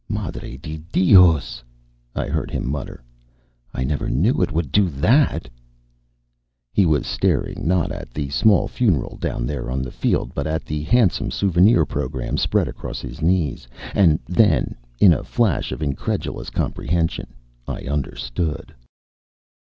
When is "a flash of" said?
15.13-15.83